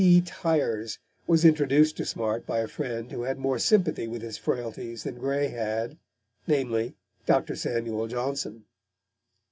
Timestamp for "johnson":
8.07-8.65